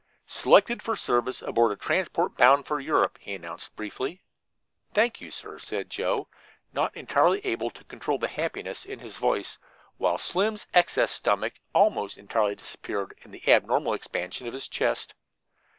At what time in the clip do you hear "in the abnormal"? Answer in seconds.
13.21-13.93